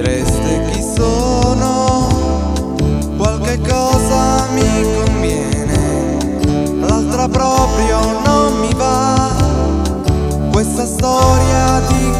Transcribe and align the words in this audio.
direste 0.00 0.70
chi 0.70 0.80
sono, 0.80 2.06
qualche 3.16 3.58
cosa 3.60 4.46
mi 4.52 4.84
conviene, 4.94 6.18
l'altra 6.86 7.26
proprio 7.26 8.20
non 8.24 8.60
mi 8.60 8.72
va, 8.74 9.28
questa 10.52 10.86
storia 10.86 11.80
di 11.88 12.17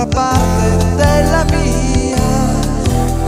dall'altra 0.00 0.06
parte 0.06 0.94
della 0.96 1.44
mia, 1.44 2.18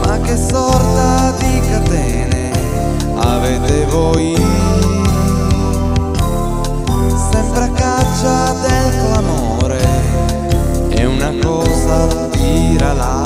Ma 0.05 0.19
che 0.19 0.35
sorta 0.35 1.31
di 1.37 1.59
catene 1.59 2.51
avete 3.15 3.85
voi? 3.85 4.35
Sempre 7.31 7.63
a 7.63 7.69
caccia 7.69 8.53
del 8.53 8.91
clamore, 9.05 9.81
è 10.89 11.05
una 11.05 11.33
cosa 11.41 12.27
tira 12.31 12.93
là. 12.93 13.22